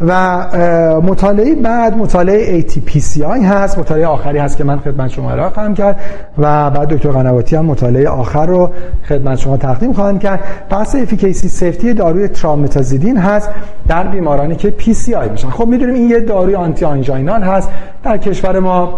[0.00, 3.78] و مطالعه بعد مطالعه ATPCI هست.
[3.78, 6.00] مطالعه آخری هست که من خدمت شما ارائه خواهم کرد.
[6.38, 8.70] و بعد دکتر قنواتی هم مطالعه آخر رو
[9.08, 10.40] خدمت شما تقدیم خواهم کرد.
[10.70, 13.50] بحث efficacy safety داروی trimetazidine هست
[13.88, 15.50] در بیمارانی که PCI میشن.
[15.50, 17.68] خب می‌دونیم این یه داروی anti anginal هست.
[18.04, 18.96] در کشور ما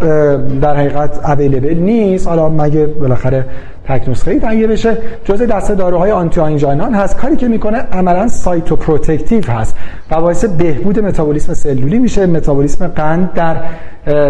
[0.63, 2.29] در حقیقت available نیست.
[2.29, 3.45] حالا مگه بالاخره
[3.89, 4.99] تک نسخه ای تهیه بشه.
[5.25, 7.17] جزء دسته داروهای anti anginal هست.
[7.17, 9.77] کاری که می‌کنه عملا cytoprotective هست.
[10.11, 12.27] و باعث بهبود متابولیسم سلولی میشه.
[12.27, 13.57] متابولیسم قند در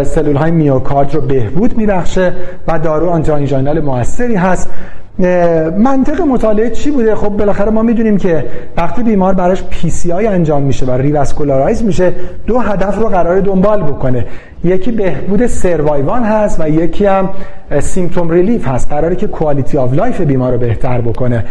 [0.03, 2.33] سلول های میوکارد رو بهبود میبخشه
[2.67, 4.69] و دارو anti anginal موثری هست.
[5.77, 8.45] منطق مطالعه چی بوده؟ خب بالاخره ما می‌دونیم که
[8.77, 12.13] وقتی بیمار براش PCI انجام میشه و revascularize میشه
[12.47, 14.25] دو هدف رو قرار دنبال بکنه.
[14.63, 17.29] یکی بهبود survival هست و یکی هم
[17.79, 18.89] symptom relief هست.
[18.89, 21.45] قراره که quality of life بیمار رو بهتر بکنه.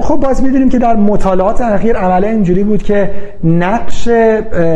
[0.00, 3.10] خب باز می‌دونیم که در مطالعات اخیر عملا اینجوری بود که
[3.44, 4.08] نقش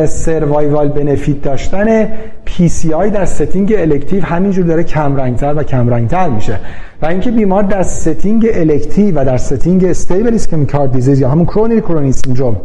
[0.06, 2.09] survival benefit داشتن
[2.45, 6.58] PCI در setting elective همینجور داره کمرنگتر و کمرنگتر میشه.
[7.02, 11.46] و اینکه بیمار در setting elective و در setting stable ischemic heart disease یا همون
[11.47, 12.56] coronary chronic syndrome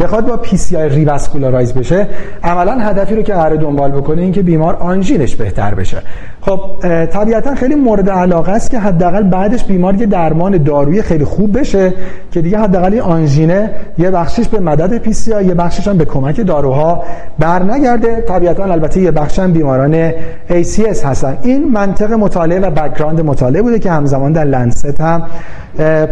[0.00, 2.06] بخواد با PCI revascularize بشه
[2.44, 5.98] عملا هدفی رو که قرار دنبال بکنه این که بیمار آنژینش بهتر بشه.
[6.40, 6.60] خب
[7.06, 11.92] طبیعتا خیلی مورد علاقه است که حداقل بعدش بیمار یه درمان دارویی خیلی خوب بشه
[12.32, 16.46] که دیگه حداقل این آنژینه یه بخشش به مدد PCI یه بخشش هم به کمک
[16.46, 17.02] داروها
[17.38, 18.20] برنگرده.
[18.20, 20.10] طبیعتا البته یه بخش هم بیماران
[20.48, 21.38] ACS هستن.
[21.42, 25.22] این منطق مطالعه و background مطالعه بوده که همزمان در Lancet هم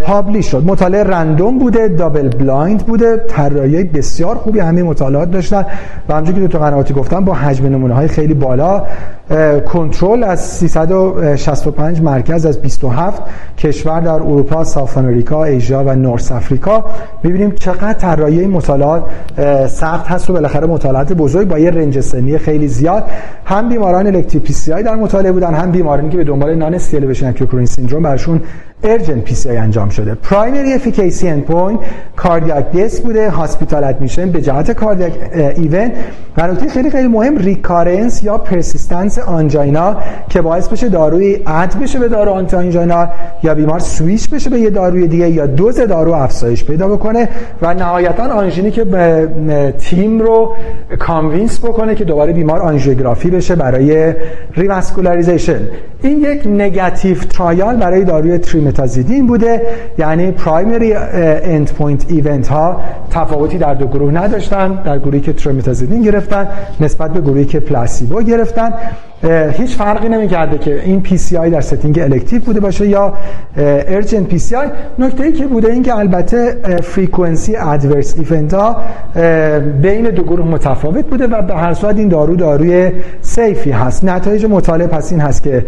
[0.02, 0.64] publish شد.
[0.66, 5.66] مطالعه random بوده double blind بوده طراحی بسیار خوبی همین مطالعات داشتن
[6.08, 8.86] و همونجوری که دکتر قنواتی گفتن با حجم نمونه های خیلی بالا
[9.66, 13.22] کنترل از 365 مرکز از 27
[13.58, 16.84] کشور در اروپا، South امریکا، Asia و North افریقا
[17.22, 19.04] می‌بینیم چقدر طراحی مطالعات
[19.68, 23.04] سخت هست و بالاخره مطالعات بزرگ با یه range سنی خیلی زیاد.
[23.44, 28.02] هم بیماران elective PCI در مطالعه بودن هم بیمارانی که به دنبال non-ST elevation syndrome
[28.02, 28.40] براشون
[28.82, 30.14] urgent PCI انجام شده.
[30.14, 31.80] primary efficacy endpoint
[32.16, 35.12] cardiac death بوده hospital admission به جهت cardiac
[35.56, 35.92] event
[36.36, 39.96] و نکته خیلی خیلی مهم recurrence یا persistence angina
[40.28, 43.08] که باعث بشه داروی add بشه به دارو anti-angina
[43.42, 47.28] یا بیمار سویش بشه به یه داروی دیگه یا دوز دارو افزایش پیدا بکنه.
[47.62, 48.86] و نهایتا آنژینی که
[49.78, 50.54] تیم رو
[50.98, 54.14] convince بکنه که دوباره بیمار آنژیوگرافی بشه برای
[54.56, 55.60] revascularization
[56.02, 59.62] این یک negative trial برای داروی تریمتازیدین بوده
[59.98, 62.80] یعنی primary endpoint event ها
[63.18, 66.48] تفاوتی در دو گروه نداشتن در گروهی که تریمتازیدین گرفتن
[66.80, 68.72] نسبت به گروهی که placebo گرفتن.
[69.52, 73.12] هیچ فرقی نمی‌کرده که این PCI در setting elective بوده باشه یا
[73.56, 74.66] urgent PCI
[74.98, 78.76] نکته ای که بوده این که البته frequency adverse event ها
[79.82, 82.90] بین دو گروه متفاوت بوده و به هر صورت این دارو داروی
[83.20, 84.04] safe ی هست.
[84.04, 85.64] نتایج مطالعه پس این هست که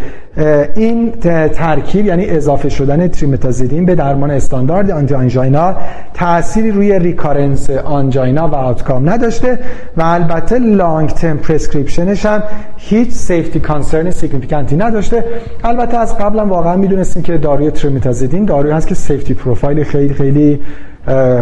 [0.76, 1.12] این
[1.52, 5.74] ترکیب یعنی اضافه شدن تریمتازیدین به درمان استاندارد anti-angina
[6.14, 6.98] تأثیری روی
[7.40, 9.58] recurrence angina و outcome نداشته
[9.96, 12.42] و البته long term prescription ش هم
[12.76, 15.24] هیچ safety concern significant ی نداشته.
[15.64, 20.60] البته از قبلا واقعا می‌دونستیم که داروی تریمتازیدین داروی هست که safety profile خیلی خیلی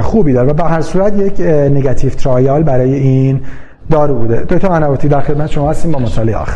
[0.02, 3.40] خوبی داره و به هر صورت یک negative trial برای این
[3.90, 4.36] دارو بوده.
[4.48, 5.92] دکتر منواتی در خدمت شما هستیم.
[5.92, 6.46] با مطالعه آخر.